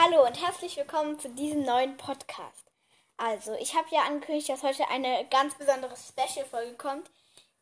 [0.00, 2.70] Hallo und herzlich willkommen zu diesem neuen Podcast.
[3.16, 7.10] Also, ich habe ja angekündigt, dass heute eine ganz besondere Special-Folge kommt.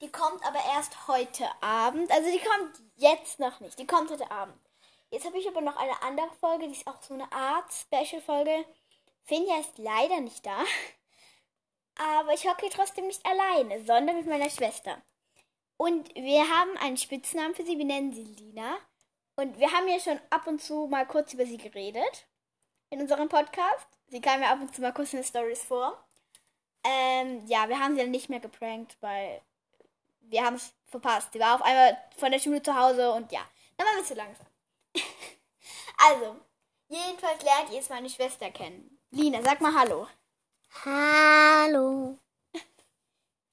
[0.03, 2.11] Die kommt aber erst heute Abend.
[2.11, 3.79] Also, die kommt jetzt noch nicht.
[3.79, 4.55] Die kommt heute Abend.
[5.11, 8.67] Jetzt habe ich aber noch eine andere Folge, die ist auch so eine Art Special-Folge.
[9.23, 10.59] Finja ist leider nicht da.
[12.19, 15.01] Aber ich hocke trotzdem nicht alleine, sondern mit meiner Schwester.
[15.79, 17.79] Und wir haben einen Spitznamen für sie.
[17.79, 18.77] Wir nennen sie Lina.
[19.37, 22.27] Und wir haben ja schon ab und zu mal kurz über sie geredet
[22.89, 23.87] in unserem Podcast.
[24.09, 26.03] Sie kam ja ab und zu mal kurz in den Stories vor.
[26.83, 29.43] Ähm, ja, wir haben sie dann nicht mehr geprankt, weil
[30.21, 31.33] wir haben es verpasst.
[31.33, 33.41] Sie war auf einmal von der Schule zu Hause und ja,
[33.77, 34.47] dann waren wir zu langsam.
[35.99, 36.37] also,
[36.89, 38.99] jedenfalls lernt ihr jetzt meine Schwester kennen.
[39.11, 40.07] Lina, sag mal Hallo.
[40.85, 42.19] Hallo.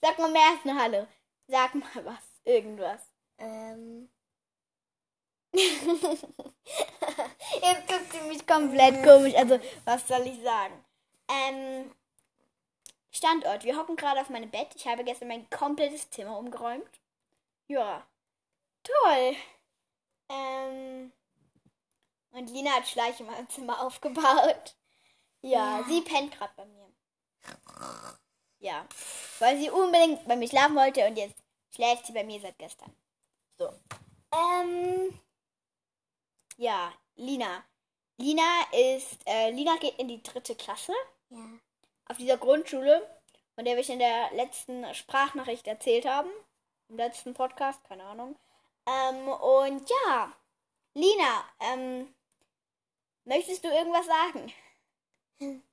[0.02, 1.08] Sag mal mehr als nur Hallo.
[1.47, 2.41] Sag mal was.
[2.44, 3.02] Irgendwas.
[3.38, 4.09] Ähm,
[7.61, 9.35] Jetzt guckt sie mich komplett komisch.
[9.35, 10.73] Also, was soll ich sagen?
[11.30, 11.91] Ähm,
[13.11, 13.63] Standort.
[13.63, 14.69] Wir hocken gerade auf meinem Bett.
[14.75, 16.89] Ich habe gestern mein komplettes Zimmer umgeräumt.
[17.67, 18.05] Ja.
[18.83, 19.36] Toll.
[20.30, 21.11] Ähm,
[22.31, 24.75] und Lina hat Schleich in meinem Zimmer aufgebaut.
[25.41, 25.85] Ja, Ja.
[25.88, 26.89] sie pennt gerade bei mir.
[28.59, 28.85] Ja.
[29.39, 31.35] Weil sie unbedingt bei mir schlafen wollte und jetzt
[31.75, 32.91] schläft sie bei mir seit gestern.
[33.58, 33.72] So.
[34.31, 35.19] Ähm.
[36.64, 37.66] Ja, Lina.
[38.16, 40.94] Lina ist, äh, Lina geht in die dritte Klasse
[41.30, 41.45] ja.
[42.06, 43.06] auf dieser Grundschule,
[43.53, 46.30] von der wir in der letzten Sprachnachricht erzählt haben.
[46.88, 48.38] Im letzten Podcast, keine Ahnung.
[48.88, 50.31] Ähm, und ja,
[50.94, 52.16] Lina, ähm,
[53.25, 54.53] möchtest du irgendwas sagen?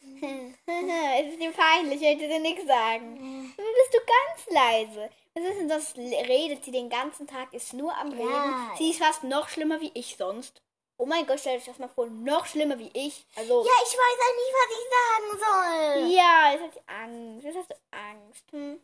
[0.00, 3.54] es ist dir peinlich, ich möchte dir nichts sagen.
[3.56, 5.10] Dann bist du ganz leise.
[5.34, 5.96] Was ist denn das?
[5.96, 8.28] Redet sie den ganzen Tag, ist nur am Reden.
[8.30, 8.74] Ja.
[8.76, 10.62] Sie ist fast noch schlimmer wie ich sonst.
[10.98, 13.26] Oh mein Gott, stell dich das mal vor, noch schlimmer wie ich.
[13.34, 16.16] Also, Ja, ich weiß ja nicht, was ich sagen soll.
[16.16, 17.44] ja, jetzt hat sie Angst.
[17.44, 18.52] Jetzt hast du Angst.
[18.52, 18.80] Hm.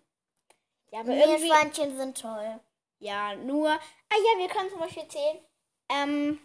[0.90, 1.48] Ja, aber irgendwie.
[1.48, 2.60] Meerschweinchen sind toll.
[2.98, 3.68] Ja, nur.
[3.68, 3.78] Ah
[4.16, 5.38] ja, wir können zum Beispiel erzählen.
[5.90, 6.40] Ähm,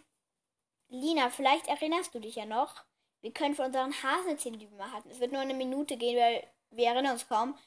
[0.90, 2.76] Lina, vielleicht erinnerst du dich ja noch.
[3.22, 5.10] Wir können von unseren Hasen erzählen, die wir mal hatten.
[5.10, 7.58] Es wird nur eine Minute gehen, weil wir erinnern uns kaum.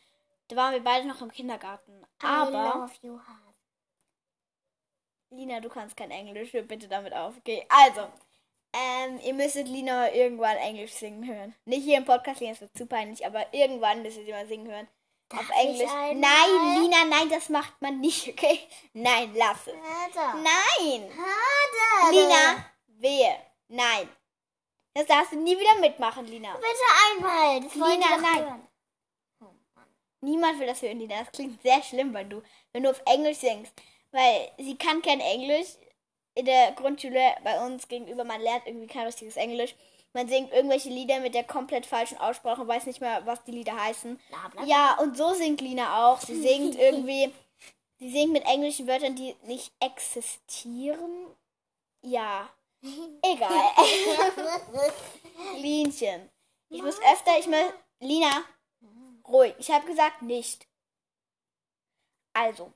[0.48, 2.04] Da waren wir beide noch im Kindergarten.
[2.22, 2.90] Aber.
[5.30, 6.52] Lina, du kannst kein Englisch.
[6.52, 7.36] Hör bitte damit auf.
[7.38, 8.08] Okay, also.
[8.72, 11.54] Ähm, ihr müsstet Lina irgendwann Englisch singen hören.
[11.64, 14.46] Nicht hier im Podcast, Lina, das wird zu peinlich, aber irgendwann müsst ihr sie mal
[14.46, 14.88] singen hören.
[15.28, 15.90] Darf auf Englisch.
[15.90, 18.60] Nein, Lina, nein, das macht man nicht, okay?
[18.92, 19.74] Nein, lass es.
[20.14, 21.10] Nein!
[22.10, 23.36] Lina, wehe.
[23.68, 24.08] Nein.
[24.94, 26.54] Das darfst du nie wieder mitmachen, Lina.
[26.54, 26.68] Bitte
[27.10, 27.60] einmal.
[27.62, 28.44] Das Lina, nein.
[28.44, 28.65] hören.
[30.26, 31.20] Niemand will das hören, Lina.
[31.20, 32.42] Das klingt sehr schlimm, wenn du,
[32.72, 33.72] wenn du auf Englisch singst.
[34.10, 35.68] Weil sie kann kein Englisch.
[36.34, 39.74] In der Grundschule bei uns gegenüber, man lernt irgendwie kein richtiges Englisch.
[40.12, 43.52] Man singt irgendwelche Lieder mit der komplett falschen Aussprache und weiß nicht mehr, was die
[43.52, 44.20] Lieder heißen.
[44.28, 46.20] Bla, bla, Ja, und so singt Lina auch.
[46.20, 47.32] Sie singt irgendwie,
[47.98, 51.28] sie singt mit englischen Wörtern, die nicht existieren.
[52.02, 52.50] Ja,
[53.22, 53.62] egal.
[55.56, 56.28] Linchen.
[56.68, 58.42] Ich muss öfter, ich muss, Lina,
[59.28, 59.54] ruhig.
[59.58, 60.66] Ich habe gesagt, nicht.
[62.32, 62.72] Also,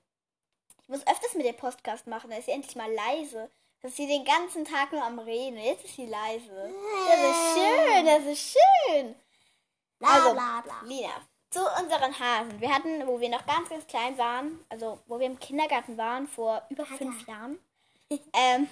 [0.83, 3.51] ich muss öfters mit dem Podcast machen, dann ist sie endlich mal leise.
[3.83, 5.57] Das ist sie den ganzen Tag nur am Reden.
[5.59, 6.75] Jetzt ist sie leise.
[7.09, 8.57] Das ist schön, das ist
[8.89, 9.15] schön.
[9.99, 10.83] Bla, Also, bla, bla.
[10.85, 11.11] Lina,
[11.51, 12.61] zu unseren Hasen.
[12.61, 16.29] Wir hatten, wo wir noch ganz, ganz klein waren, also wo wir im Kindergarten waren,
[16.29, 17.59] vor über fünf Jahren.
[18.33, 18.69] Ähm,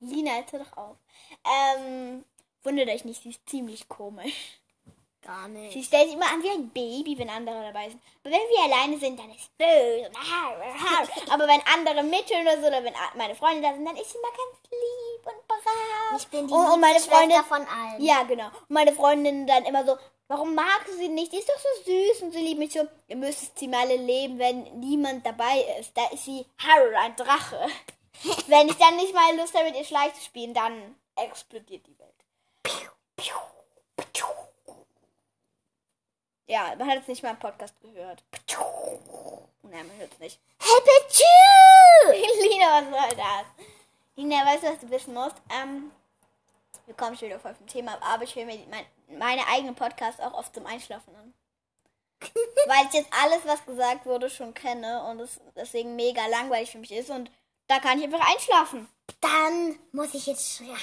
[0.00, 0.96] Lina, jetzt hör doch auf.
[1.44, 2.24] Ähm,
[2.62, 4.60] wundert euch nicht, sie ist ziemlich komisch.
[5.24, 5.72] Gar nicht.
[5.72, 8.02] Sie stellt sich immer an wie ein Baby, wenn andere dabei sind.
[8.24, 10.10] Aber wenn wir alleine sind, dann ist sie böse.
[11.30, 14.18] Aber wenn andere mithören oder so, oder wenn meine Freunde da sind, dann ist sie
[14.18, 16.20] immer ganz lieb und brav.
[16.20, 18.02] Ich bin die und, und meine Freundin, von allen.
[18.02, 18.46] ja, genau.
[18.46, 19.96] Und meine Freundin dann immer so,
[20.26, 21.32] warum magst du sie nicht?
[21.32, 22.80] Die ist doch so süß und sie liebt mich so.
[23.06, 25.96] Ihr müsstet sie mal erleben, wenn niemand dabei ist.
[25.96, 27.68] Da ist sie Harry, ein Drache.
[28.48, 31.96] wenn ich dann nicht mal Lust habe, mit ihr Schleich zu spielen, dann explodiert die
[31.96, 32.12] Welt.
[36.46, 38.22] Ja, man hat es nicht mal im Podcast gehört.
[39.62, 40.40] Nein, man hört es nicht.
[40.58, 41.22] Happy
[42.48, 43.66] Lina, was soll das?
[44.16, 45.36] Lina, weißt du, was du wissen musst?
[45.50, 45.90] Ähm,
[46.86, 48.84] wir kommen schon wieder voll vom Thema, ab, aber ich höre mir die- mein,
[49.18, 51.32] meine eigenen Podcasts auch oft zum Einschlafen an.
[52.66, 56.78] Weil ich jetzt alles, was gesagt wurde, schon kenne und es deswegen mega langweilig für
[56.78, 57.30] mich ist und
[57.68, 58.88] da kann ich einfach einschlafen.
[59.20, 60.76] Dann muss ich jetzt schreien.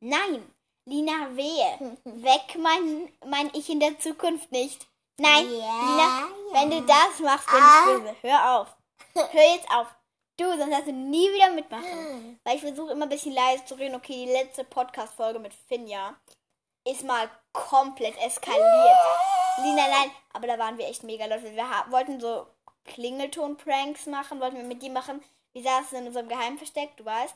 [0.00, 0.52] Nein,
[0.84, 1.96] Lina, wehe.
[2.04, 4.86] Weg mein, mein Ich in der Zukunft nicht.
[5.18, 6.28] Nein, Ja, Lina, ja.
[6.52, 7.84] wenn du das machst, bin Ah.
[7.96, 8.16] ich böse.
[8.22, 8.76] Hör auf.
[9.14, 9.86] Hör jetzt auf.
[10.38, 12.38] Du, sonst hast du nie wieder mitmachen.
[12.44, 13.94] Weil ich versuche immer ein bisschen leise zu reden.
[13.94, 16.14] Okay, die letzte Podcast-Folge mit Finja
[16.84, 18.98] ist mal komplett eskaliert.
[19.62, 21.54] Lina, nein, aber da waren wir echt mega Leute.
[21.54, 22.46] Wir wollten so
[22.84, 25.24] Klingelton-Pranks machen, wollten wir mit die machen.
[25.54, 27.34] Wir saßen in unserem Geheimversteck, du weißt.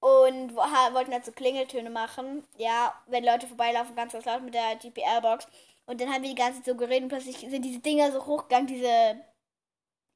[0.00, 2.46] Und wollten halt so Klingeltöne machen.
[2.56, 5.46] Ja, wenn Leute vorbeilaufen, ganz, ganz laut mit der GPL-Box.
[5.86, 8.24] Und dann haben wir die ganze Zeit so geredet und plötzlich sind diese Dinger so
[8.26, 9.20] hochgegangen, diese,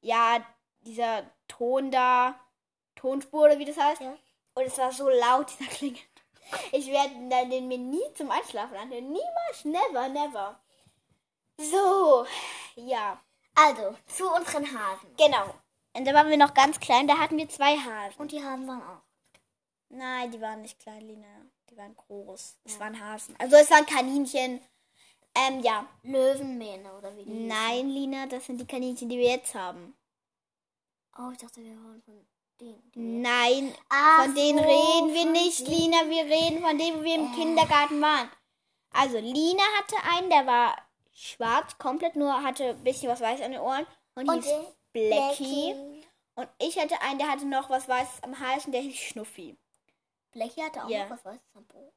[0.01, 0.45] ja,
[0.81, 2.39] dieser Ton da,
[2.95, 4.01] Tonspur oder wie das heißt.
[4.01, 4.17] Ja.
[4.53, 6.01] Und es war so laut, dieser Klingel.
[6.73, 9.09] Ich werde den mir nie zum Einschlafen anhören.
[9.11, 10.59] Niemals, never, never.
[11.57, 12.25] So,
[12.75, 13.21] ja,
[13.55, 15.15] Also, zu unseren Hasen.
[15.17, 15.53] genau.
[15.93, 18.19] Und da waren wir noch ganz klein, da hatten wir zwei Hasen.
[18.19, 19.01] Und die Hasen waren auch.
[19.89, 21.27] Nein, die waren nicht klein, Lina.
[21.69, 22.57] Die waren groß.
[22.63, 23.35] Es waren Hasen.
[23.39, 24.61] Also es waren Kaninchen.
[25.35, 25.85] Ähm, ja.
[26.03, 27.29] Löwenmähne oder wie die.
[27.31, 29.95] Nein, Lina, das sind die Kaninchen, die wir jetzt haben.
[31.17, 32.25] Oh, ich dachte, wir hören von
[32.59, 32.91] denen.
[32.91, 35.77] die- Nein, Ach von denen so, reden wir nicht, denen.
[35.79, 36.09] Lina.
[36.09, 38.29] Wir reden von denen, wo wir im Kindergarten waren.
[38.93, 40.75] Also, Lina hatte einen, der war
[41.13, 43.85] schwarz, komplett nur, hatte ein bisschen was weiß an den Ohren
[44.15, 44.53] und, Und hieß
[44.93, 45.73] Blackie.
[45.73, 46.03] Blackie.
[46.35, 49.57] Und ich hatte einen, der hatte noch was Weißes am Hals und der hieß Schnuffi.
[50.31, 51.03] Blackie hatte auch Ja.
[51.03, 51.91] noch was Weißes am Po.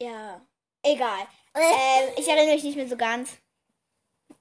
[0.00, 0.40] Ja,
[0.84, 1.26] egal.
[1.54, 3.30] ähm, ich erinnere mich nicht mehr so ganz.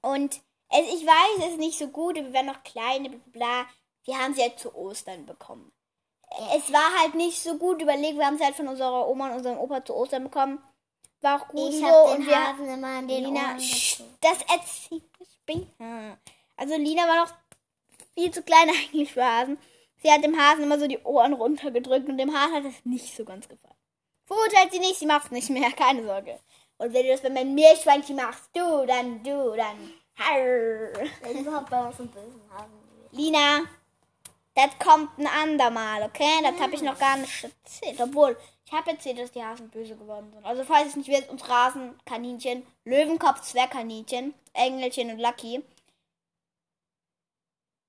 [0.02, 3.66] Und es, ich weiß, es ist nicht so gut, wir waren noch kleine, bla, bla.
[4.06, 5.72] Wir haben sie halt zu Ostern bekommen.
[6.56, 8.18] Es war halt nicht so gut überlegt.
[8.18, 10.62] Wir haben sie halt von unserer Oma und unserem Opa zu Ostern bekommen.
[11.22, 11.86] War auch gut Ich so.
[11.86, 13.58] hab und den wir, Hasen immer an den Lina, Ohren
[14.20, 15.40] das erzählt ich.
[16.58, 17.34] Also Lina war noch
[18.16, 19.58] viel zu klein eigentlich für Hasen.
[20.02, 23.16] Sie hat dem Hasen immer so die Ohren runtergedrückt und dem Hasen hat das nicht
[23.16, 23.76] so ganz gefallen.
[24.34, 26.40] Verurteilt sie nicht, sie macht's nicht mehr, keine Sorge.
[26.78, 29.94] Und wenn du das bei meinem Meerschweinchen machst, du, dann du, dann.
[30.16, 30.92] Harr.
[31.02, 33.10] Ist überhaupt bei uns einen bösen gewesen?
[33.12, 33.62] Lina,
[34.56, 36.40] das kommt ein andermal, okay?
[36.44, 38.00] Das habe ich noch gar nicht erzählt.
[38.00, 40.46] Obwohl, ich habe erzählt, dass die Hasen böse geworden sind.
[40.46, 45.64] Also falls es nicht wird, uns Rasen, Kaninchen, Löwenkopf, Zwergkaninchen, Engelchen und Lucky.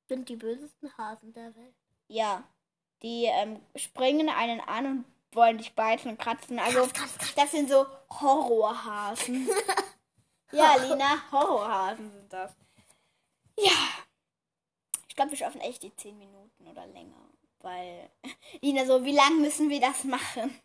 [0.08, 1.74] Sind die bösesten Hasen der Welt.
[2.08, 2.44] Ja,
[3.02, 6.58] die ähm, springen einen an und wollen dich beißen und kratzen.
[6.58, 6.88] Also,
[7.36, 9.48] das sind so Horrorhasen.
[10.52, 12.54] ja, Lina, Horrorhasen sind das.
[13.58, 13.72] Ja.
[15.08, 17.28] Ich glaube, wir schaffen echt die 10 Minuten oder länger.
[17.60, 18.10] Weil,
[18.60, 20.58] Lina so, wie lang müssen wir das machen?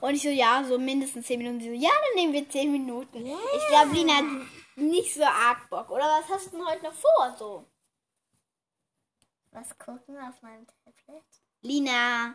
[0.00, 1.60] Und ich so, ja, so mindestens 10 Minuten.
[1.60, 3.26] Sie so, ja, dann nehmen wir 10 Minuten.
[3.26, 4.24] Ich glaube, Lina hat
[4.76, 5.90] nicht so arg Bock.
[5.90, 7.36] Oder was hast du denn heute noch vor?
[7.38, 7.64] So.
[9.50, 11.24] Was gucken auf meinem Tablet?
[11.62, 12.34] Lina,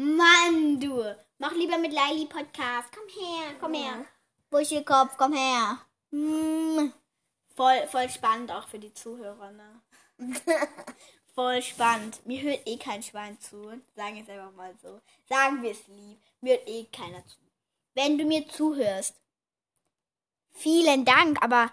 [0.00, 1.14] Mann, du.
[1.36, 2.88] Mach lieber mit Laili Podcast.
[2.90, 4.06] Komm her, komm her.
[4.48, 5.78] Buschelkopf, komm her.
[6.10, 6.90] Hm.
[7.54, 9.82] Voll, voll spannend auch für die Zuhörer, ne?
[11.34, 12.24] voll spannend.
[12.24, 13.78] Mir hört eh kein Schwein zu.
[13.94, 15.02] Sagen wir es einfach mal so.
[15.28, 16.18] Sagen wir es lieb.
[16.40, 17.36] Mir hört eh keiner zu.
[17.92, 19.20] Wenn du mir zuhörst,
[20.52, 21.70] vielen Dank, aber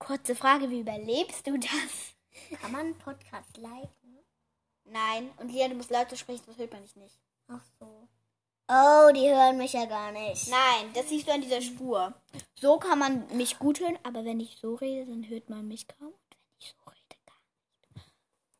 [0.00, 2.58] kurze Frage, wie überlebst du das?
[2.60, 4.18] Kann man einen Podcast liken?
[4.84, 7.16] Nein, und Lina, du musst Leute sprechen, das hört man dich nicht.
[7.48, 8.08] Ach so.
[8.70, 10.48] Oh, die hören mich ja gar nicht.
[10.48, 12.12] Nein, das siehst du an dieser Spur.
[12.54, 15.88] So kann man mich gut hören, aber wenn ich so rede, dann hört man mich
[15.88, 16.08] kaum.
[16.08, 17.40] Und wenn ich so rede, gar
[17.94, 18.12] nicht.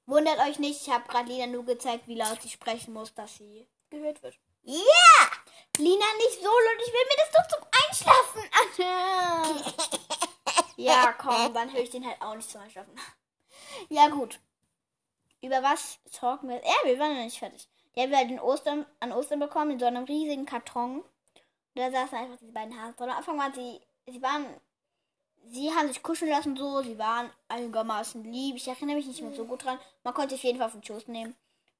[0.06, 3.36] Wundert euch nicht, ich habe gerade Lina nur gezeigt, wie laut sie sprechen muss, dass
[3.36, 4.38] sie gehört wird.
[4.62, 5.30] Ja!
[5.76, 9.74] Lina, nicht so laut, ich will mir das doch zum Einschlafen anhören.
[10.76, 12.98] ja, komm, dann höre ich den halt auch nicht zum Einschlafen.
[13.90, 14.40] Ja, gut.
[15.42, 16.56] Über was talken wir?
[16.56, 17.68] Ja, wir waren noch nicht fertig.
[17.98, 21.00] Die haben wir halt Ostern, an Ostern bekommen, in so einem riesigen Karton.
[21.00, 21.04] Und
[21.74, 23.10] da saßen einfach diese beiden Hasen drin.
[23.10, 24.46] Am Anfang waren sie, sie waren,
[25.46, 28.54] sie haben sich kuscheln lassen so, sie waren einigermaßen lieb.
[28.54, 29.80] Ich erinnere mich nicht mehr so gut dran.
[30.04, 31.34] Man konnte auf jeden Fall auf den Schoß nehmen.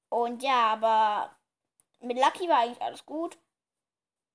[0.09, 1.33] Und ja, aber
[2.01, 3.37] mit Lucky war eigentlich alles gut.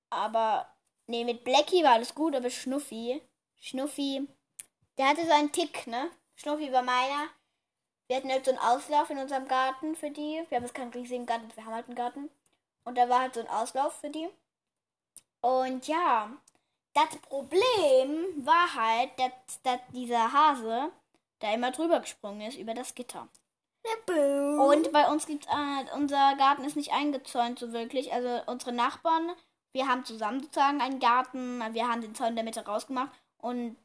[0.08, 0.66] Aber,
[1.06, 3.20] nee, mit Blackie war alles gut, aber Schnuffi,
[3.58, 4.26] Schnuffi,
[4.96, 6.10] der hatte so einen Tick, ne?
[6.34, 7.28] Schnuffi war meiner.
[8.06, 10.44] Wir hatten halt so einen Auslauf in unserem Garten für die.
[10.48, 12.30] Wir haben jetzt keinen riesigen Garten, wir haben halt einen Garten.
[12.84, 14.28] Und da war halt so ein Auslauf für die.
[15.40, 16.30] Und ja,
[16.94, 20.90] das Problem war halt, dass, dass dieser Hase
[21.40, 23.28] da immer drüber gesprungen ist über das Gitter.
[24.58, 28.12] Und bei uns gibt's äh, unser Garten ist nicht eingezäunt so wirklich.
[28.12, 29.32] Also unsere Nachbarn,
[29.72, 33.76] wir haben zusammen sozusagen einen Garten, wir haben den Zaun in der Mitte rausgemacht und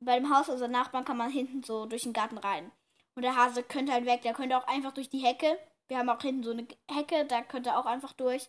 [0.00, 2.70] bei dem Haus unserer Nachbarn kann man hinten so durch den Garten rein.
[3.18, 5.58] Und der Hase könnte halt weg, der könnte auch einfach durch die Hecke.
[5.88, 8.48] Wir haben auch hinten so eine Hecke, da könnte er auch einfach durch.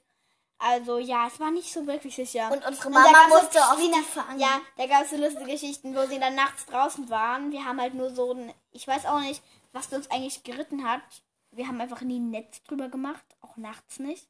[0.59, 2.51] Also ja, es war nicht so wirklich sicher.
[2.51, 4.39] Und unsere Und Mama so- musste auf sie- die fangen.
[4.39, 7.51] Ja, da gab es so lustige Geschichten, wo sie dann nachts draußen waren.
[7.51, 11.01] Wir haben halt nur so ein, ich weiß auch nicht, was uns eigentlich geritten hat.
[11.49, 14.27] wir haben einfach nie ein Netz drüber gemacht, auch nachts nicht.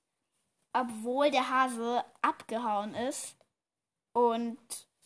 [0.71, 3.35] Obwohl der Hase abgehauen ist.
[4.13, 4.57] Und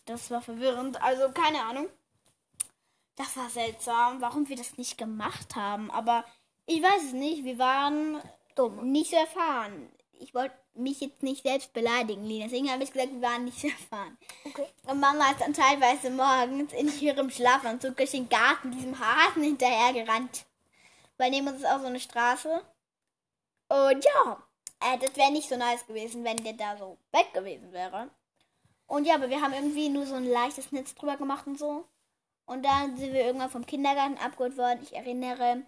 [0.06, 1.02] das war verwirrend.
[1.02, 1.90] Also keine Ahnung.
[3.16, 5.92] Das war seltsam, warum wir das nicht gemacht haben.
[5.92, 6.26] Aber
[6.66, 7.44] ich weiß es nicht.
[7.44, 8.22] Wir waren
[8.56, 8.92] Dumm.
[8.92, 9.90] nicht so erfahren.
[10.20, 12.46] Ich wollte mich jetzt nicht selbst beleidigen, Lina.
[12.46, 14.18] Deswegen habe ich gesagt, wir waren nicht so erfahren.
[14.46, 14.66] Okay.
[14.88, 19.94] Und Mama ist dann teilweise morgens in ihrem Schlafanzug durch den Garten diesem Hasen hinterher
[19.94, 20.46] gerannt.
[21.18, 22.62] Weil neben uns ist auch so eine Straße.
[23.70, 24.44] Und ja,
[24.80, 28.10] äh, das wäre nicht so nice gewesen, wenn der da so weg gewesen wäre.
[28.88, 31.86] Und ja, aber wir haben irgendwie nur so ein leichtes Netz drüber gemacht und so.
[32.46, 34.80] Und dann sind wir irgendwann vom Kindergarten abgeholt worden.
[34.84, 35.64] Ich erinnere,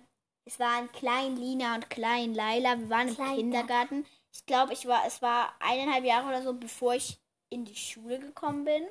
[0.46, 2.78] es waren Klein Lina und Klein Laila.
[2.78, 4.06] Wir waren im Klein Kindergarten.
[4.34, 8.20] Ich glaube, ich war, es war eineinhalb Jahre oder so, bevor ich in die Schule
[8.20, 8.86] gekommen bin.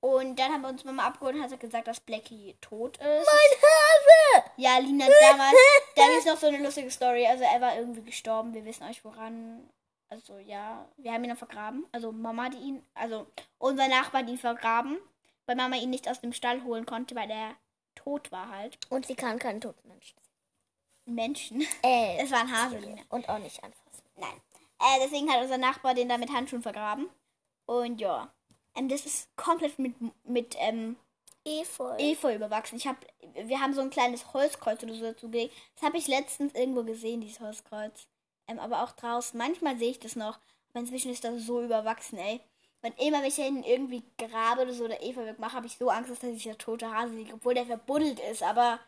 [0.00, 3.04] Und dann haben wir uns Mama abgeholt und hat gesagt, dass Blackie tot ist.
[3.04, 3.16] Mein
[3.62, 4.50] Hase!
[4.56, 5.56] Ja, Lina, damals,
[5.96, 7.24] da ist noch so eine lustige Story.
[7.26, 8.52] Also er war irgendwie gestorben.
[8.52, 9.68] Wir wissen euch woran.
[10.08, 11.86] Also ja, wir haben ihn dann vergraben.
[11.92, 13.26] Also Mama hat ihn, also
[13.58, 14.98] unser Nachbar hat ihn vergraben,
[15.46, 17.56] weil Mama ihn nicht aus dem Stall holen konnte, weil er
[17.94, 18.78] tot war halt.
[18.90, 20.16] Und sie kann keinen toten Menschen.
[21.04, 21.66] Menschen.
[21.82, 23.02] Äh, Es war ein Hase, Lina.
[23.08, 24.04] Und auch nicht anfassen.
[24.16, 24.40] Nein.
[24.78, 27.08] Äh, deswegen hat unser Nachbar den da mit Handschuhen vergraben.
[27.66, 28.32] Und ja.
[28.74, 29.94] Ähm, das ist komplett mit,
[30.24, 30.96] mit ähm,
[31.44, 31.96] Efeu.
[31.98, 32.78] Efeu überwachsen.
[32.78, 32.96] Ich hab,
[33.34, 35.54] wir haben so ein kleines Holzkreuz oder so dazu gelegt.
[35.74, 38.06] Das habe ich letztens irgendwo gesehen, dieses Holzkreuz.
[38.46, 39.36] Ähm, aber auch draußen.
[39.36, 40.38] Manchmal sehe ich das noch.
[40.70, 42.40] Aber inzwischen ist das so überwachsen, ey.
[42.82, 45.76] Wenn immer wenn ich da hinten irgendwie grabe oder so oder Efeu wegmache, habe ich
[45.76, 48.42] so Angst, dass da dieser tote Hase liegt, obwohl der verbuddelt ist.
[48.42, 48.80] Aber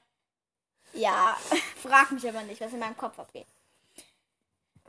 [0.92, 1.36] ja,
[1.76, 3.46] frag mich aber nicht, was in meinem Kopf abgeht.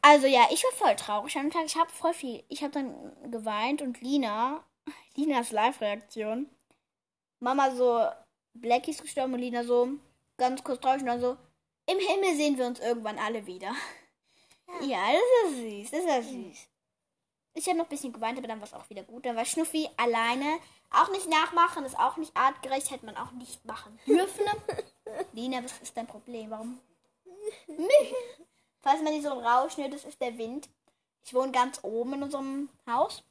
[0.02, 1.66] Also ja, ich war voll traurig an dem Tag.
[1.66, 2.44] Ich habe voll viel.
[2.50, 4.64] Ich habe dann geweint und Lina,
[5.16, 6.50] Linas Live-Reaktion.
[7.40, 8.08] Mama so,
[8.54, 9.90] Blackie ist gestorben und Lina so,
[10.38, 11.38] ganz kurz traurig und dann so,
[11.88, 13.74] im Himmel sehen wir uns irgendwann alle wieder.
[14.82, 16.68] Ja, das ist süß, das ist ja süß.
[17.58, 19.26] Ich habe noch ein bisschen geweint, aber dann war es auch wieder gut.
[19.26, 20.60] Dann war Schnuffi alleine.
[20.92, 24.46] Auch nicht nachmachen, ist auch nicht artgerecht, hätte man auch nicht machen dürfen.
[25.32, 26.52] Lina, was ist dein Problem?
[26.52, 26.80] Warum?
[28.82, 30.68] Falls man nicht so einen Rausch hört, das ist der Wind.
[31.24, 33.24] Ich wohne ganz oben in unserem Haus.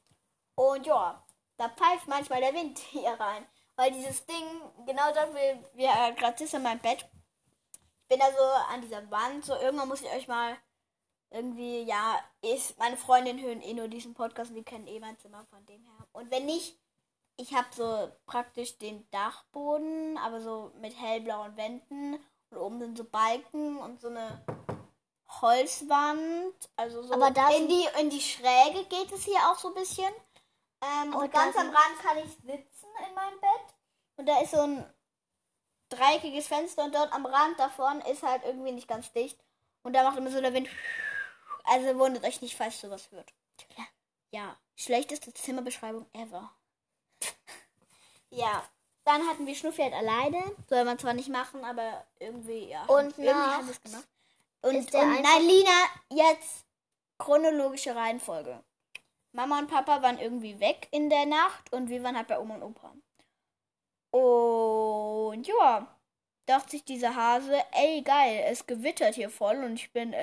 [0.54, 1.22] Und ja,
[1.58, 3.46] da pfeift manchmal der Wind hier rein.
[3.76, 4.44] Weil dieses Ding,
[4.86, 7.04] genau da, wir, wir gerade sitzen in meinem Bett.
[7.74, 9.44] Ich bin da so an dieser Wand.
[9.44, 10.56] So, irgendwann muss ich euch mal
[11.34, 15.18] irgendwie, ja, ist, meine Freundin hören eh nur diesen Podcast und die kennen eh mein
[15.18, 16.06] Zimmer von dem her.
[16.12, 16.78] Und wenn nicht,
[17.36, 22.14] ich habe so praktisch den Dachboden, aber so mit hellblauen Wänden.
[22.50, 24.44] Und oben sind so Balken und so eine
[25.40, 26.54] Holzwand.
[26.76, 29.74] Also so Aber da in die, in die Schräge geht es hier auch so ein
[29.74, 30.12] bisschen.
[30.80, 33.74] Ähm, und ganz am Rand kann ich sitzen in meinem Bett.
[34.16, 34.94] Und da ist so ein
[35.88, 39.38] dreieckiges Fenster und dort am Rand davon ist halt irgendwie nicht ganz dicht.
[39.82, 40.68] Und da macht immer so der Wind.
[41.64, 43.32] Also wundert euch nicht, falls sowas hört.
[43.76, 43.84] Ja.
[44.30, 46.50] Ja, schlechteste Zimmerbeschreibung ever.
[48.30, 48.68] ja,
[49.04, 50.42] dann hatten wir Schnuffi halt alleine.
[50.68, 52.84] Soll man zwar nicht machen, aber irgendwie, ja.
[52.86, 54.08] Und irgendwie haben wir es gemacht.
[54.62, 56.64] Und, und nein, Lina, jetzt
[57.18, 58.62] chronologische Reihenfolge.
[59.32, 62.56] Mama und Papa waren irgendwie weg in der Nacht und wir waren halt bei Oma
[62.56, 62.92] und Opa.
[64.10, 65.93] Und ja,
[66.46, 70.14] dachte sich dieser Hase, ey geil, es gewittert hier voll und ich bin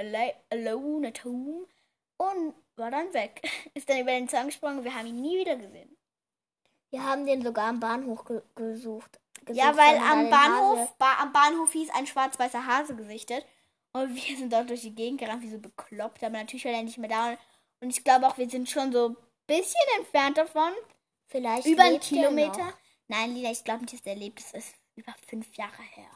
[0.49, 1.67] alone at home
[2.17, 3.41] und war dann weg.
[3.73, 5.97] Ist dann über den Zaun gesprungen, wir haben ihn nie wieder gesehen.
[6.89, 9.19] Wir haben den sogar am Bahnhof ge gesucht.
[9.47, 13.45] Ja, gesucht, weil man da am Bahnhof, ba am Bahnhof hieß ein schwarz-weißer Hase gesichtet.
[13.93, 16.23] Und wir sind dort durch die Gegend gerannt, wie so bekloppt.
[16.23, 17.37] Aber natürlich war er nicht mehr da.
[17.79, 20.71] Und ich glaube auch, wir sind schon so ein bisschen entfernt davon.
[21.27, 22.73] Vielleicht über einen Kilometer.
[23.07, 24.39] Nein, Lina, ich glaube nicht, dass der lebt.
[24.39, 26.09] Das ist über fünf Jahre her.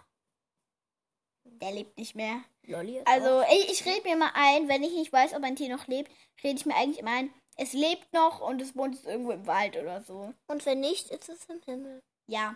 [1.43, 2.43] Der lebt nicht mehr.
[2.63, 5.55] Lolli Also, auch- ich, ich rede mir mal ein, wenn ich nicht weiß, ob ein
[5.55, 6.11] Tier noch lebt,
[6.43, 9.45] rede ich mir eigentlich immer ein, es lebt noch und es wohnt jetzt irgendwo im
[9.47, 10.33] Wald oder so.
[10.47, 12.01] Und wenn nicht, ist es im Himmel.
[12.27, 12.55] Ja.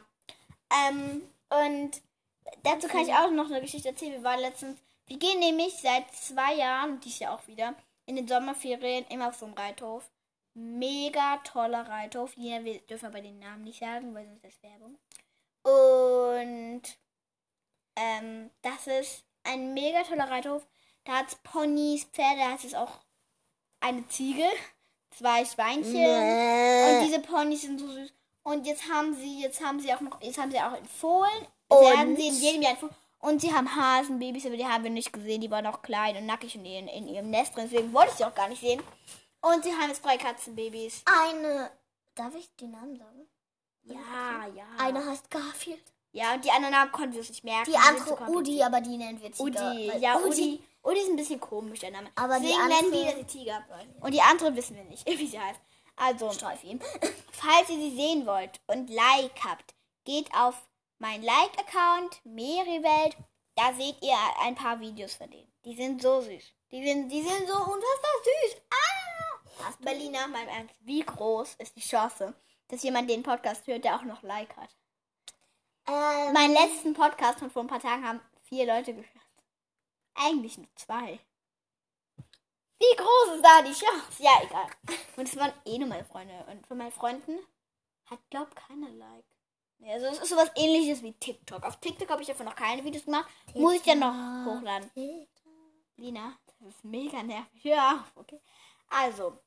[0.90, 2.02] Ähm, und
[2.64, 4.14] dazu kann ich auch noch eine Geschichte erzählen.
[4.14, 7.76] Wir waren letztens, wir gehen nämlich seit zwei Jahren, und dies Jahr auch wieder,
[8.08, 10.10] in den Sommerferien immer auf so einen Reithof.
[10.56, 12.34] Mega toller Reithof.
[12.34, 14.98] Hier, wir dürfen aber den Namen nicht sagen, weil sonst ist das Werbung.
[15.64, 16.84] Und
[17.96, 20.66] ähm, das ist ein mega toller Reithof.
[21.06, 23.00] Da hat es Ponys, Pferde, da hat es auch
[23.80, 24.46] eine Ziege,
[25.18, 25.96] zwei Schweinchen.
[25.96, 28.14] Und Und diese Ponys sind so süß.
[28.44, 31.48] Und jetzt haben sie, jetzt haben sie auch noch, jetzt haben sie auch Fohlen.
[31.68, 31.80] Und?
[31.80, 32.96] Sie haben sie in jedem Jahr Fohlen.
[33.22, 35.42] Und sie haben Hasenbabys, aber die haben wir nicht gesehen.
[35.42, 37.68] Die waren noch klein und nackig in, ihren, in ihrem Nest drin.
[37.70, 38.82] Deswegen wollte ich sie auch gar nicht sehen.
[39.42, 41.04] Und sie haben jetzt drei Katzenbabys.
[41.06, 41.70] eine.
[42.16, 43.28] Darf ich den Namen sagen?
[43.94, 44.66] Ja, ja.
[44.78, 45.84] Eine heißt Garfield.
[46.12, 47.72] Ja, und die anderen Namen konnten wir uns nicht merken.
[47.72, 48.30] Die andere.
[48.32, 49.72] Udi, aber die nennen wir Tiger.
[49.72, 50.64] Udi, ja, Udi.
[50.84, 52.10] Udi ist ein bisschen komisch, der Name.
[52.16, 53.64] Aber die Deswegen nennen wir sie Tiger.
[54.02, 55.60] Und die andere wissen wir nicht, wie sie heißt.
[55.96, 56.30] Also,
[57.32, 60.56] falls ihr sie sehen wollt und Like habt, geht auf
[60.98, 63.18] meinen Like-Account, Meriwelt.
[63.56, 65.52] Da seht ihr ein paar Videos von denen.
[65.66, 66.44] Die sind so süß.
[66.72, 68.62] Die sind, die sind so unfassbar süß.
[68.72, 69.00] Ah!
[69.82, 72.34] Berliner, mein Ernst, wie groß ist die Chance,
[72.70, 74.76] dass jemand den Podcast hört, der auch noch Like hat?
[75.88, 79.10] Ähm, Meinen letzten Podcast von vor ein paar Tagen haben vier Leute gehört.
[80.16, 81.20] Eigentlich nur zwei.
[82.80, 84.24] Wie groß ist da die Chance?
[84.24, 84.68] Ja, egal.
[85.18, 86.46] Und es waren eh nur meine Freunde.
[86.50, 87.40] Und von meinen Freunden
[88.06, 89.26] hat, glaub, keiner Like.
[89.80, 91.64] Nee, also es ist sowas ähnliches wie TikTok.
[91.64, 93.30] Auf TikTok habe ich davon noch keine Videos gemacht.
[93.54, 94.90] Muss ich dann noch hochladen.
[95.98, 97.64] Lina, das ist mega nervig.
[97.64, 98.42] Ja, okay.
[98.90, 99.40] Also,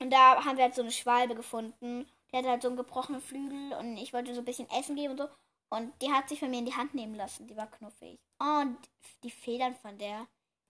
[0.00, 2.10] und da haben wir halt so eine Schwalbe gefunden.
[2.32, 5.12] Die hatte halt so einen gebrochenen Flügel und ich wollte so ein bisschen Essen geben
[5.12, 5.28] und so.
[5.70, 7.46] Und die hat sich von mir in die Hand nehmen lassen.
[7.46, 8.18] Die war knuffig.
[8.38, 8.78] Und
[9.22, 10.26] die Federn von der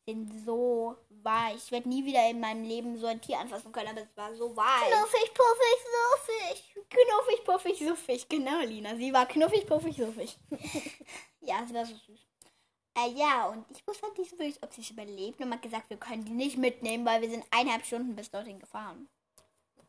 [0.06, 1.56] sind so weich.
[1.56, 4.34] Ich werde nie wieder in meinem Leben so ein Tier anfassen können, aber es war
[4.34, 4.90] so weich.
[4.90, 6.74] Knuffig, puffig, suffig.
[6.90, 8.28] Knuffig, puffig, suffig.
[8.28, 8.96] Genau, Lina.
[8.96, 10.36] Sie war knuffig, puffig, suffig.
[11.40, 12.26] ja, sie war so süß.
[12.98, 15.40] Äh, ja, und ich wusste halt nicht so wirklich, ob sie es überlebt.
[15.40, 18.30] Und man hat gesagt, wir können die nicht mitnehmen, weil wir sind eineinhalb Stunden bis
[18.30, 19.08] dorthin gefahren.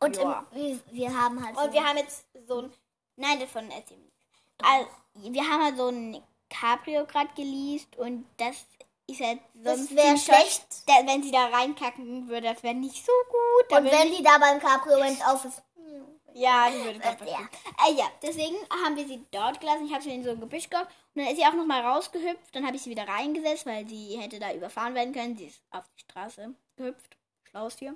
[0.01, 1.55] Und im, wir, wir haben halt.
[1.57, 2.73] Und so- wir haben jetzt so ein.
[3.15, 4.17] Nein, davon erzähl nichts.
[4.63, 8.65] Also, wir haben halt so ein Cabrio gerade geleast und das
[9.07, 10.65] ist halt Das sonst wär ziemlich schlecht.
[10.87, 13.77] Da, wenn sie da reinkacken würde, das wäre nicht so gut.
[13.77, 15.61] Und wenn die da beim Cabrio wenn es auf ist.
[16.33, 17.39] Ja, die würde kaputt Ja.
[17.85, 18.55] Äh, ja, deswegen
[18.85, 19.85] haben wir sie dort gelassen.
[19.85, 20.89] Ich habe sie in so ein Gebüsch gehabt.
[21.13, 22.55] Und dann ist sie auch nochmal rausgehüpft.
[22.55, 25.35] Dann habe ich sie wieder reingesetzt, weil sie hätte da überfahren werden können.
[25.35, 27.17] Sie ist auf die Straße gehüpft.
[27.51, 27.95] Schlaues Tier.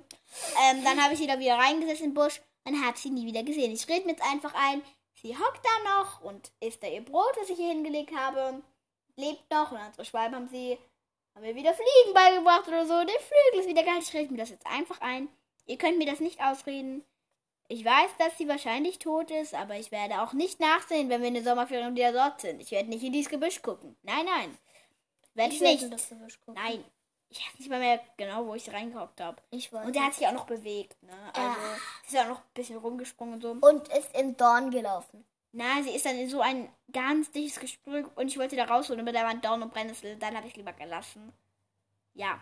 [0.70, 2.40] Ähm, dann habe ich sie da wieder reingesetzt in den Busch.
[2.64, 3.72] Dann habe ich sie nie wieder gesehen.
[3.72, 4.82] Ich rede mir jetzt einfach ein.
[5.14, 8.62] Sie hockt da noch und isst da ihr Brot, das ich hier hingelegt habe.
[9.16, 9.72] Lebt noch.
[9.72, 10.78] Und unsere Schwalben haben sie
[11.34, 13.04] haben mir wieder Fliegen beigebracht oder so.
[13.04, 13.98] Der Flügel ist wieder geil.
[14.00, 15.28] Ich rede mir das jetzt einfach ein.
[15.66, 17.04] Ihr könnt mir das nicht ausreden.
[17.68, 21.28] Ich weiß, dass sie wahrscheinlich tot ist, aber ich werde auch nicht nachsehen, wenn wir
[21.28, 22.62] in der Sommerferien wieder dort sind.
[22.62, 23.96] Ich werde nicht in dieses Gebüsch gucken.
[24.02, 24.56] Nein, nein.
[25.34, 25.84] Werde ich, werde nicht.
[25.84, 26.54] in das Gebüsch gucken.
[26.54, 26.84] Nein.
[27.28, 29.42] Ich weiß nicht mal mehr genau, wo ich reingehockt habe.
[29.50, 29.86] Ich wollte.
[29.88, 31.12] Und der hat sich auch noch bewegt, ne?
[31.34, 31.56] Also, Ah.
[32.06, 33.50] sie ist auch noch ein bisschen rumgesprungen und so.
[33.68, 35.24] und ist im Dorn gelaufen.
[35.52, 39.00] Na, sie ist dann in so ein ganz dichtes Gespräch und ich wollte da rausholen,
[39.00, 40.16] aber da waren Dorn und Brennnessel.
[40.16, 41.32] Dann habe ich lieber gelassen.
[42.14, 42.40] Ja.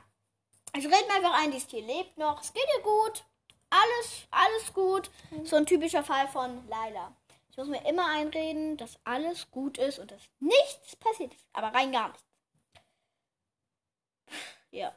[0.73, 2.41] Also reden wir einfach ein, dieses Tier lebt noch.
[2.43, 3.25] Es geht ihr gut.
[3.71, 5.11] Alles, alles gut.
[5.45, 7.13] So ein typischer Fall von Laila.
[7.51, 11.47] Ich muss mir immer einreden, dass alles gut ist und dass nichts passiert ist.
[11.53, 12.25] Aber rein gar nichts.
[14.75, 14.93] Ja.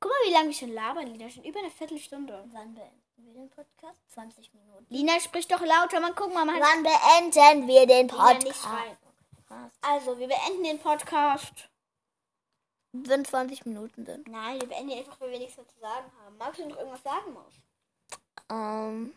[0.00, 1.30] Guck mal, wie lange wir schon labern, Lina.
[1.30, 2.44] Schon über eine Viertelstunde.
[2.52, 3.98] Wann beenden wir den Podcast?
[4.10, 4.86] 20 Minuten.
[4.90, 5.98] Lina spricht doch lauter.
[6.00, 8.68] Man guck mal, man hat Wann beenden wir den Podcast?
[9.80, 11.70] Also, wir beenden den Podcast.
[12.92, 14.28] Wenn 20 Minuten sind.
[14.28, 16.36] Nein, wir beenden einfach, weil wir nichts mehr zu sagen haben.
[16.36, 17.54] Magst du noch irgendwas sagen, Maus?
[18.50, 19.14] Ähm,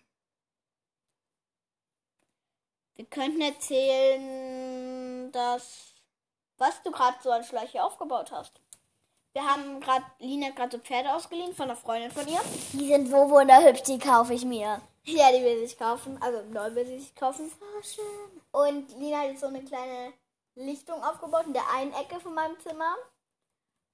[2.96, 5.94] Wir könnten erzählen, dass
[6.58, 8.60] was du gerade so an Schleiche aufgebaut hast.
[9.34, 12.40] Wir haben gerade, Lina gerade so Pferde ausgeliehen von einer Freundin von ihr.
[12.74, 14.82] die sind so wunderhübsch, die kaufe ich mir.
[15.04, 16.18] Ja, die will sich kaufen.
[16.22, 17.50] Also neu will sie sich kaufen.
[17.62, 18.42] Oh, schön.
[18.52, 20.14] Und Lina hat jetzt so eine kleine
[20.56, 22.96] Lichtung aufgebaut in der einen Ecke von meinem Zimmer.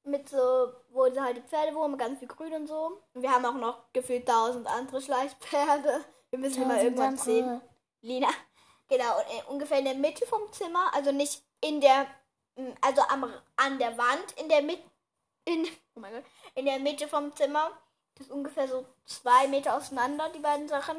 [0.05, 2.99] Mit so, wo sie halt die Pferde wohnen, ganz viel Grün und so.
[3.13, 6.03] Und wir haben auch noch gefühlt tausend andere Schleichpferde.
[6.31, 7.23] Wir müssen die mal irgendwann andere.
[7.23, 7.61] sehen.
[8.01, 8.27] Lina,
[8.89, 12.05] genau, und in, ungefähr in der Mitte vom Zimmer, also nicht in der,
[12.81, 14.83] also am, an der Wand, in der Mitte,
[15.45, 16.23] in, oh mein Gott,
[16.55, 17.71] in der Mitte vom Zimmer,
[18.15, 20.97] das ist ungefähr so zwei Meter auseinander, die beiden Sachen,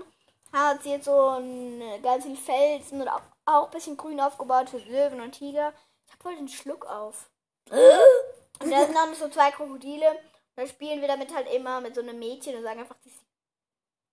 [0.53, 4.71] hat sie jetzt so ein, ganz viel Felsen und auch, auch ein bisschen grün aufgebaut
[4.71, 5.73] für Löwen und Tiger.
[6.07, 7.29] Ich hab voll den Schluck auf.
[7.71, 10.11] Und da sind noch so zwei Krokodile.
[10.11, 10.19] Und
[10.57, 13.21] da spielen wir damit halt immer mit so einem Mädchen und sagen einfach, die ist,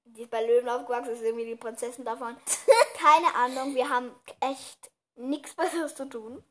[0.06, 2.36] die ist bei Löwen aufgewachsen, ist irgendwie die Prinzessin davon.
[2.96, 6.44] Keine Ahnung, wir haben echt nichts Besseres zu tun.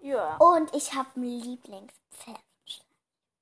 [0.00, 0.36] Ja.
[0.38, 2.45] Und ich habe ein Lieblingspferd.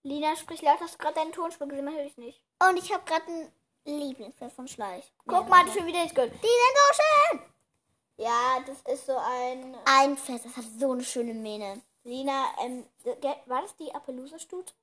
[0.05, 1.87] Lina, sprich laut, hast du gerade deinen Tonspur gesehen?
[1.87, 2.43] Man hört dich nicht.
[2.69, 3.51] Und ich habe gerade ein
[3.87, 5.11] Lieblingspferd von Schleich.
[5.27, 6.33] Guck mal, das schon wieder nicht gehört.
[6.35, 7.41] Die sind so schön.
[8.19, 9.77] Ja, das ist so ein.
[9.87, 11.81] Ein Pferd, das hat so eine schöne Mähne.
[12.05, 12.87] Lina, ähm,
[13.47, 14.75] war das die Appaloosa-Stute?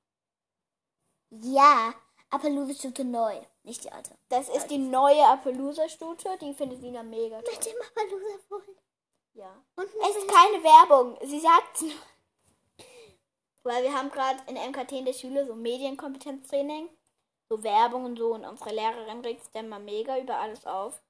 [1.30, 1.94] Ja,
[2.30, 4.10] Appaloosa-Stute neu, nicht die alte.
[4.28, 6.36] Das ist die neue Appaloosa-Stute.
[6.40, 7.54] Die findet Lina mega toll.
[7.54, 8.76] Mit dem Appaloosa-Fohlen.
[9.34, 9.54] Ja.
[9.76, 11.16] Und Es ist keine Werbung.
[11.22, 11.92] Sie sagt nur.
[13.64, 16.88] Weil wir haben gerade in MKT in der Schule so Medienkompetenztraining,
[17.48, 21.00] so Werbung und so und unsere Lehrerin regt sich dann mal mega über alles auf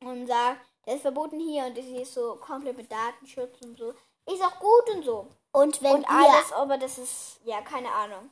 [0.00, 3.94] und sagt, Der ist verboten hier und die ist so komplett mit Datenschutz und so.
[4.26, 5.26] Ist auch gut und so.
[5.52, 8.30] Und wenn Und alles, aber das ist, ja, keine Ahnung.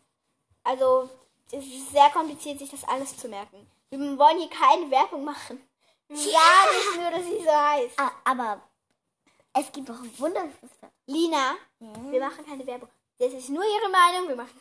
[0.63, 1.09] Also,
[1.51, 3.71] es ist sehr kompliziert, sich das alles zu merken.
[3.91, 5.67] Wir wollen hier keine Werbung machen.
[6.09, 7.99] Gar nicht nur, dass sie so heißt.
[7.99, 8.61] Ah, aber
[9.53, 10.55] es gibt auch ein wunderbares
[11.07, 12.89] Lina, wir machen keine Werbung.
[13.19, 14.61] Das ist nur ihre Meinung, wir machen.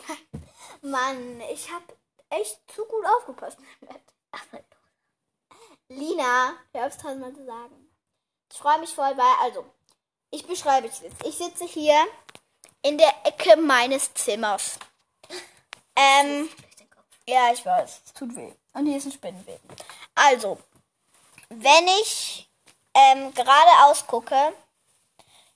[0.82, 1.98] Mann, ich habe
[2.30, 3.58] echt zu gut aufgepasst.
[5.90, 7.92] Lina, hör aufs tausendmal zu sagen.
[8.52, 9.66] Ich freue mich voll, weil, also,
[10.32, 11.26] ich beschreibe es jetzt.
[11.26, 11.96] Ich sitze hier
[12.82, 14.80] in der Ecke meines Zimmers.
[15.96, 16.50] Ähm,
[17.28, 18.54] ja, ich weiß, es tut weh.
[18.74, 19.70] Und hier ist ein Spinnenweben.
[20.14, 20.60] Also,
[21.50, 22.50] wenn ich
[22.94, 24.54] ähm, geradeaus gucke,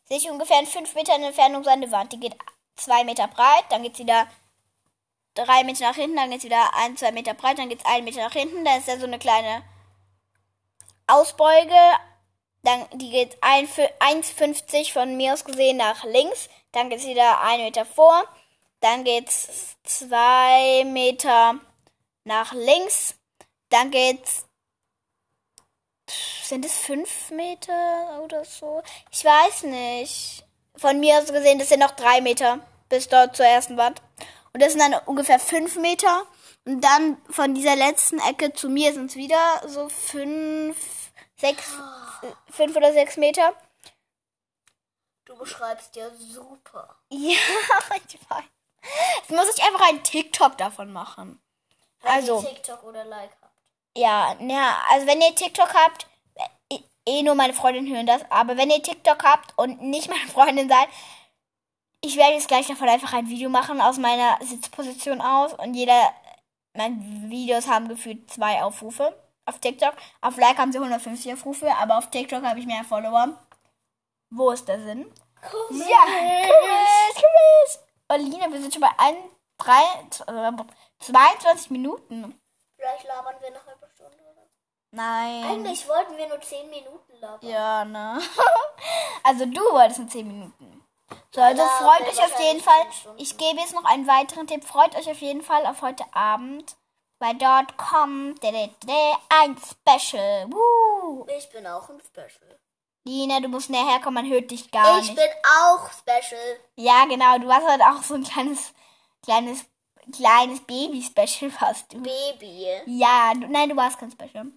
[0.05, 2.13] sehe ich ungefähr in 5 Metern Entfernung so eine Wand.
[2.13, 2.35] Die geht
[2.79, 4.27] 2 Meter breit, dann geht es wieder
[5.35, 7.85] 3 Meter nach hinten, dann geht es wieder 1, 2 Meter breit, dann geht es
[7.85, 9.63] 1 Meter nach hinten, dann ist da so eine kleine
[11.09, 11.75] Ausbeuge.
[12.63, 16.49] Dann, die geht 1,50 von mir aus gesehen nach links.
[16.71, 18.25] Dann geht es wieder 1 Meter vor.
[18.81, 21.55] Dann geht es 2 Meter
[22.23, 23.15] nach links.
[23.69, 24.45] Dann geht's.
[26.43, 28.81] Sind es 5 Meter oder so?
[29.11, 30.43] Ich weiß nicht.
[30.75, 34.01] Von mir aus gesehen, das sind noch 3 Meter bis dort zur ersten Wand.
[34.53, 36.25] Und das sind dann ungefähr 5 Meter.
[36.65, 40.75] Und dann von dieser letzten Ecke zu mir sind es wieder so 5,
[41.37, 41.77] 6,
[42.51, 43.53] 5 oder 6 Meter.
[45.25, 46.95] Du beschreibst ja super.
[47.11, 47.37] Ja,
[48.07, 48.43] ich weiß.
[49.17, 51.41] Jetzt muss ich einfach einen TikTok davon machen.
[52.03, 52.41] Also.
[52.41, 53.53] TikTok oder Like habt.
[53.95, 56.07] Ja, ja, also wenn ihr TikTok habt,
[56.71, 60.29] eh, eh nur meine Freundin hören das, aber wenn ihr TikTok habt und nicht meine
[60.29, 60.87] Freundin seid,
[62.01, 66.11] ich werde jetzt gleich davon einfach ein Video machen aus meiner Sitzposition aus und jeder,
[66.73, 66.95] meine
[67.29, 69.13] Videos haben gefühlt zwei Aufrufe
[69.45, 69.93] auf TikTok.
[70.21, 73.37] Auf Like haben sie 150 Aufrufe, aber auf TikTok habe ich mehr Follower.
[74.29, 75.11] Wo ist der Sinn?
[75.41, 77.79] Ja, komisch, komisch.
[78.09, 79.17] Und Lina, wir sind schon bei 1,
[79.57, 79.73] 3,
[80.99, 82.39] 22 Minuten.
[82.75, 84.47] Vielleicht labern wir noch eine Stunde oder.
[84.91, 85.43] Nein.
[85.43, 87.49] Eigentlich wollten wir nur 10 Minuten labern.
[87.49, 88.21] Ja, ne?
[89.23, 90.78] also du wolltest in 10 Minuten.
[91.33, 92.83] So, also freut euch auf jeden Fall.
[92.83, 93.21] 10 Stunden.
[93.21, 94.63] Ich gebe jetzt noch einen weiteren Tipp.
[94.65, 96.75] Freut euch auf jeden Fall auf heute Abend.
[97.19, 100.47] Weil dort kommt ein Special.
[100.49, 101.27] Woo.
[101.37, 102.59] Ich bin auch ein Special.
[103.03, 105.15] Lina, du musst näher herkommen, man hört dich gar ich nicht.
[105.15, 105.29] bin
[105.63, 106.59] auch Special.
[106.75, 107.37] Ja, genau.
[107.39, 108.73] Du hast halt auch so ein kleines,
[109.23, 109.65] kleines,
[110.15, 111.93] kleines Baby-Special fast.
[111.93, 112.01] Du.
[112.01, 112.67] Baby.
[112.85, 114.47] Ja, du, nein, du warst kein Special.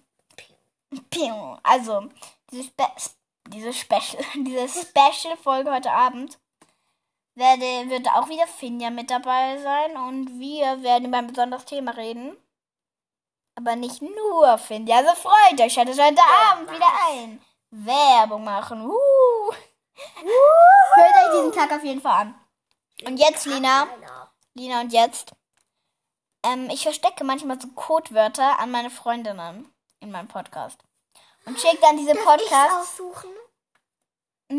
[1.09, 1.57] Piu.
[1.63, 2.07] Also,
[2.51, 2.87] diese, Spe
[3.47, 6.39] diese Special, diese Special-Folge heute Abend
[7.35, 11.91] werde, wird auch wieder Finja mit dabei sein und wir werden über ein besonderes Thema
[11.91, 12.37] reden.
[13.55, 17.41] Aber nicht nur Finja, also freut euch, schaltet heute Abend wieder ein.
[17.69, 18.85] Werbung machen.
[18.85, 19.51] Uh.
[20.95, 22.35] Hört euch diesen Tag auf jeden Fall an.
[23.05, 23.87] Und jetzt, Lina.
[24.53, 25.33] Lina und jetzt.
[26.43, 30.79] Ähm, ich verstecke manchmal so Codewörter an meine Freundinnen in meinem Podcast.
[31.45, 33.29] Und schicke dann diese Podcasts aussuchen?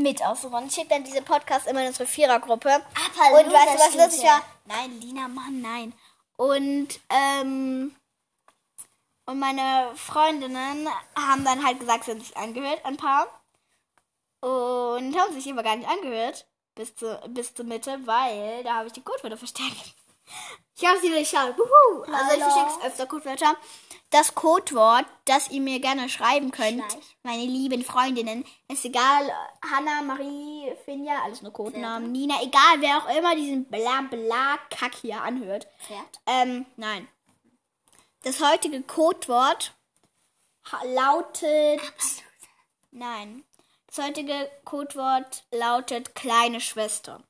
[0.02, 0.66] Mit aussuchen.
[0.66, 2.70] Ich schicke dann diese Podcasts immer in unsere Vierergruppe.
[2.70, 4.32] Aber Und weißt du, was lustig ja.
[4.32, 4.42] war?
[4.66, 5.92] Nein, Lina, Mann, nein.
[6.36, 7.94] Und, ähm,
[9.26, 13.26] und meine Freundinnen haben dann halt gesagt, sie haben sich angehört, ein paar.
[14.40, 16.46] Und haben sich aber gar nicht angehört.
[16.74, 19.94] Bis, zu, bis zur Mitte, weil da habe ich die Codewörter versteckt.
[20.76, 21.56] Ich habe sie durchschaut.
[21.56, 22.02] Wuhu.
[22.12, 23.56] Also ich verschicke öfter Codewörter.
[24.10, 27.16] Das Codewort, das ihr mir gerne schreiben könnt, Schleich.
[27.24, 29.28] meine lieben Freundinnen, ist egal,
[29.68, 34.94] Hanna, Marie, Finja, alles nur Codenamen, Nina, egal wer auch immer diesen bla bla Kack
[35.00, 35.66] hier anhört.
[35.86, 36.20] Pferd.
[36.26, 37.08] Ähm, nein.
[38.22, 39.72] Das heutige Codewort
[40.70, 41.80] ha- lautet.
[42.92, 43.44] Nein.
[43.88, 47.20] Das heutige Codewort lautet kleine Schwester.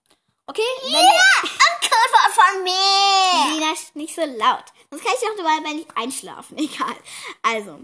[0.46, 0.60] Okay?
[0.82, 1.50] Wenn ihr-
[2.32, 3.54] von mir.
[3.54, 4.64] Lina, nicht so laut.
[4.90, 6.58] Sonst kann ich auch dabei nicht einschlafen.
[6.58, 6.96] Egal.
[7.42, 7.80] Also,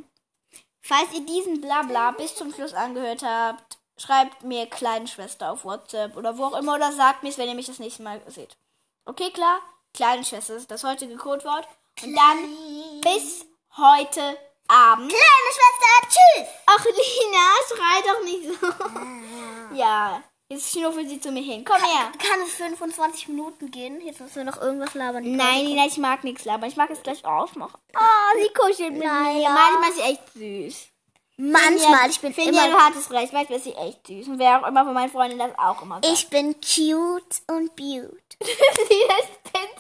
[0.81, 6.16] falls ihr diesen Blabla bis zum Schluss angehört habt, schreibt mir kleine Schwester auf WhatsApp
[6.16, 8.57] oder wo auch immer oder sagt mir es, wenn ihr mich das nächste Mal seht.
[9.05, 9.61] Okay, klar?
[9.93, 11.66] Kleine Schwester ist das heutige Codewort.
[12.03, 13.45] Und dann bis
[13.77, 14.38] heute
[14.69, 15.11] Abend.
[15.11, 16.49] Kleine Schwester, tschüss.
[16.66, 19.77] Ach, Lina, schrei doch nicht so.
[19.77, 21.65] Ja, jetzt schnuffeln sie zu mir hin.
[21.65, 22.13] Komm her.
[22.19, 24.01] Kann es 25 Minuten gehen?
[24.01, 25.37] Jetzt müssen wir noch irgendwas labern.
[25.37, 26.69] Nein, Nina, ich mag nichts labern.
[26.69, 27.79] Ich mag es gleich ausmachen.
[27.97, 29.41] Oh, sie kuschelt mit mir.
[29.41, 29.51] ja.
[29.51, 30.89] Manchmal ist sie echt süß.
[31.43, 32.87] Manchmal, ich bin Finja, du immer...
[32.87, 33.33] hattest recht.
[33.33, 34.29] Manchmal ist sie echt süß.
[34.29, 36.07] Und wer auch immer von meinen Freunden das auch immer sagt.
[36.07, 38.21] Ich bin cute und beaut.
[38.43, 39.27] die, das,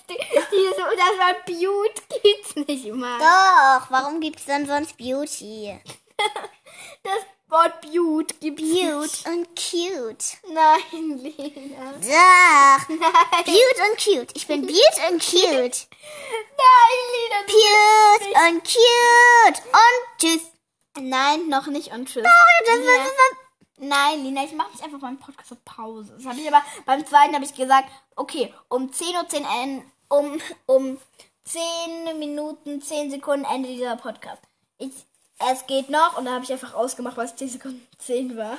[0.08, 3.18] die, die, so, das war Beaut gibt's nicht immer.
[3.18, 5.78] Doch, warum gibt es dann sonst Beauty?
[7.02, 9.26] Das Wort Beaut gibt's Cute nicht.
[9.26, 10.24] und cute.
[10.48, 11.92] Nein, Lena.
[11.92, 12.88] Doch.
[12.88, 13.44] Nein.
[13.44, 14.36] Cute und cute.
[14.36, 15.86] Ich bin cute und cute.
[16.56, 17.40] Nein, Lena.
[17.46, 19.62] Cute und cute.
[19.72, 20.42] Und tschüss.
[20.98, 22.22] Nein, noch nicht und tschüss.
[22.66, 22.92] das- Lina.
[22.96, 23.38] das-
[23.82, 26.12] Nein, Lina, ich mache nicht einfach beim Podcast auf Pause.
[26.16, 30.40] Das habe ich aber beim zweiten habe ich gesagt, okay, um 10.10 Uhr, en- um,
[30.66, 30.98] um
[31.44, 34.42] 10 Minuten, 10 Sekunden Ende dieser Podcast.
[34.76, 34.92] Ich,
[35.52, 38.58] es geht noch und da habe ich einfach ausgemacht, was 10 Sekunden 10 war.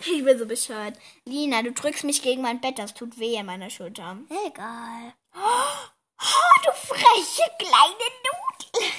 [0.00, 0.96] Ich bin so bescheuert.
[1.24, 4.18] Lina, du drückst mich gegen mein Bett, das tut weh in meiner Schulter.
[4.46, 5.14] Egal.
[5.36, 8.90] Oh, du freche kleine Nudel.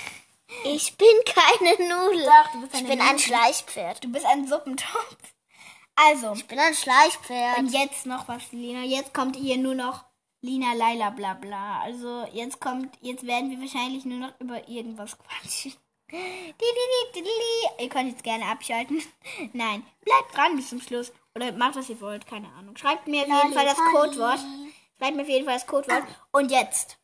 [0.64, 2.26] Ich bin keine Nudel.
[2.26, 3.20] Doch, du bist ich eine bin ein Nudel.
[3.20, 4.04] Schleichpferd.
[4.04, 5.18] Du bist ein Suppentopf.
[5.96, 7.58] Also, Ich bin ein Schleichpferd.
[7.60, 8.82] Und jetzt noch was, Lina.
[8.84, 10.04] Jetzt kommt hier nur noch
[10.42, 11.80] Lina Laila bla bla.
[11.82, 15.74] Also jetzt kommt, jetzt werden wir wahrscheinlich nur noch über irgendwas quatschen.
[16.12, 19.02] Ihr könnt jetzt gerne abschalten.
[19.54, 21.12] Nein, bleibt dran bis zum Schluss.
[21.36, 22.78] Oder macht, was ihr wollt, keine Ahnung.
[22.78, 23.78] Schreibt mir auf jeden Fall das.
[23.78, 24.40] Codewort.
[24.98, 26.04] Schreibt mir auf jeden Fall das Codewort.
[26.32, 26.98] Und jetzt.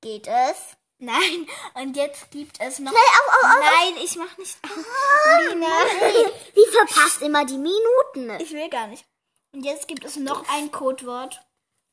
[0.00, 0.76] Geht es?
[0.98, 2.92] Nein, und jetzt gibt es noch.
[2.92, 3.60] Nein, au, au, au.
[3.60, 4.56] Nein, ich mach nicht.
[5.48, 5.66] Lina.
[6.54, 8.40] Die verpasst immer die Minuten.
[8.40, 9.04] Ich will gar nicht.
[9.52, 11.44] Und jetzt gibt es noch ein Codewort.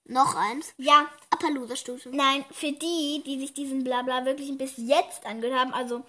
[0.05, 0.73] Noch eins.
[0.77, 2.09] Ja, Appaloosa-Stufe.
[2.09, 6.03] Nein, für die, die sich diesen Blabla wirklich bis jetzt angehört haben, also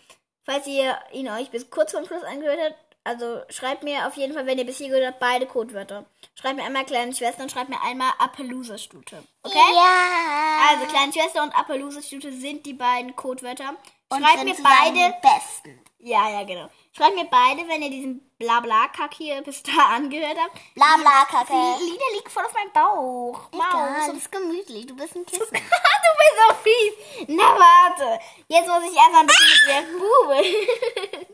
[0.44, 4.34] falls ihr ihn euch bis kurz vorm Schluss angehört habt, also schreibt mir auf jeden
[4.34, 6.04] Fall, wenn ihr bis hier gehört habt, beide Codewörter.
[6.34, 9.22] Schreibt mir einmal kleine Schwester und schreibt mir einmal Appaloosa-Stute.
[9.42, 9.58] Okay?
[9.74, 10.68] Ja.
[10.70, 13.76] Also kleine Schwester und Appaloosa-Stute sind die beiden Codewörter.
[14.10, 15.14] Und Schreibt sind mir beide.
[15.22, 15.80] besten.
[15.98, 16.68] Ja, ja, genau.
[16.92, 20.58] Schreibt mir beide, wenn ihr diesen Blabla-Kack hier bis da angehört habt.
[20.74, 21.52] Bla bla kacke.
[21.52, 23.50] Lina liegt voll auf meinem Bauch.
[23.52, 24.06] Maus.
[24.08, 24.86] das ist gemütlich.
[24.86, 25.44] Du bist ein Kissen.
[25.50, 27.26] du bist so fies.
[27.28, 28.18] Na warte.
[28.48, 31.26] Jetzt muss ich einfach ein bisschen mit ihr bubeln.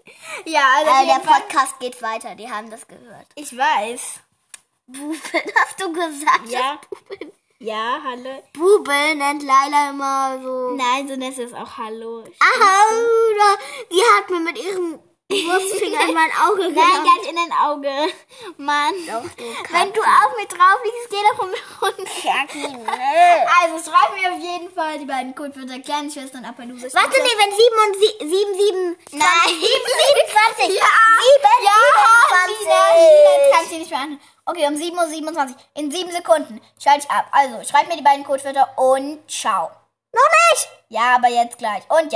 [0.47, 1.41] ja, also Äh, der Fall.
[1.43, 2.35] Podcast geht weiter.
[2.35, 3.27] Die haben das gehört.
[3.37, 4.21] Ich weiß.
[4.89, 6.49] Bubeln, hast du gesagt?
[6.49, 6.81] Ja.
[6.91, 7.33] Bubeln.
[7.61, 8.43] Ja, hallo.
[8.53, 10.71] Bubeln nennt Laila immer so.
[10.77, 12.25] Nein, so nennt es auch Hallo.
[12.41, 12.83] Aha,
[13.31, 13.59] oder
[13.91, 17.05] die hat mir mit ihrem Wurstfinger in mein Auge Nein, genommen.
[17.05, 17.91] ganz in dein Auge.
[18.59, 18.95] Mann.
[19.07, 23.47] Doch, du Wenn du auf mir drauf liegst, geh doch von mir runter.
[23.61, 26.87] Also schreib mir auf jeden Fall die beiden Codewörter Kleine Schwester und Appaloosa.
[26.93, 29.29] Warte, nee, wenn 7 und 7, 7, 7, Nein.
[29.47, 30.77] 7, 27.
[30.77, 30.87] Ja.
[31.19, 31.75] 7, Ja,
[32.47, 32.61] 27.
[32.61, 34.21] Lina, Lina, jetzt kannst du nicht mehr an.
[34.45, 35.57] Okay, um 7.27 Uhr.
[35.75, 37.27] In 7 Sekunden schalte ich ab.
[37.33, 39.71] Also, schreib mir die beiden Codewörter und ciao.
[40.13, 40.69] Noch nicht.
[40.89, 41.83] Ja, aber jetzt gleich.
[41.91, 42.15] Und jetzt.